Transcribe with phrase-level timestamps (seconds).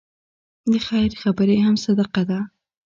[0.71, 2.39] د خیر خبرې هم صدقه ده.